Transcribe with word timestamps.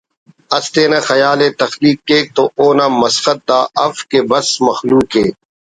اس 0.55 0.65
تینا 0.73 0.99
خیال 1.09 1.39
ءِ 1.45 1.49
تخلیق 1.61 1.97
کیک 2.07 2.25
تو 2.35 2.43
اونا 2.59 2.85
مسخت 2.99 3.39
دا 3.47 3.59
اف 3.85 3.97
کہ 4.09 4.19
بس 4.29 4.47
مخلوق 4.67 5.11
ءِ 5.25 5.27